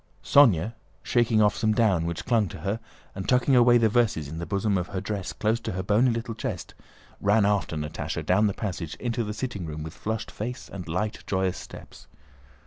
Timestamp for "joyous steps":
11.27-12.07